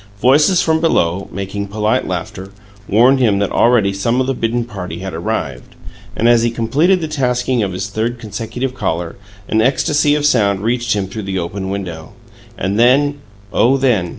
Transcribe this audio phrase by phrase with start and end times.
[0.19, 2.49] Voices from below, making polite laughter,
[2.89, 5.75] warned him that already some of the bidden party had arrived,
[6.15, 9.15] and, as he completed the fastening of his third consecutive collar,
[9.47, 12.13] an ecstasy of sound reached him through the open window
[12.57, 13.17] and then,
[13.53, 14.09] Oh then!